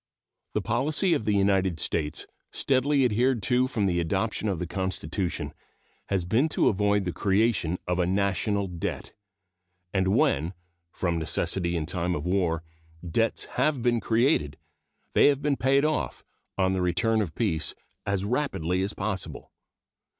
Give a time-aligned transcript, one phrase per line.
[0.55, 5.53] The policy of the United States, steadily adhered to from the adoption of the Constitution,
[6.07, 9.13] has been to avoid the creation of a national debt;
[9.93, 10.55] and when,
[10.91, 12.63] from necessity in time of war,
[13.07, 14.57] debts have been created,
[15.13, 16.23] they have been paid off,
[16.57, 19.51] on the return of peace, as rapidly as possible.